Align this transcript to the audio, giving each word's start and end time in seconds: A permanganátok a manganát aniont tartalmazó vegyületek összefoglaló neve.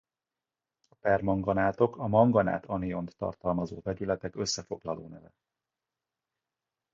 A 0.89 0.95
permanganátok 0.95 1.97
a 1.97 2.07
manganát 2.07 2.65
aniont 2.65 3.15
tartalmazó 3.17 3.79
vegyületek 3.83 4.35
összefoglaló 4.35 5.07
neve. 5.07 5.33